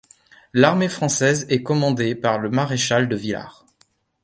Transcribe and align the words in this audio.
L'armée 0.53 0.89
française 0.89 1.45
est 1.49 1.61
commandée 1.61 2.15
par 2.15 2.39
le 2.39 2.49
maréchal 2.49 3.07
de 3.07 3.15
Villars. 3.15 3.67